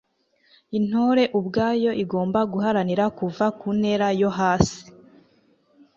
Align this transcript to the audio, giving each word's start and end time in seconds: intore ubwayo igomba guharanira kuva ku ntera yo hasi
intore 0.77 1.23
ubwayo 1.39 1.91
igomba 2.03 2.39
guharanira 2.51 3.05
kuva 3.17 3.45
ku 3.59 3.67
ntera 3.77 4.07
yo 4.21 4.29
hasi 4.37 4.81